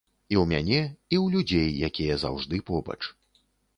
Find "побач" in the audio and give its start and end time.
2.71-3.01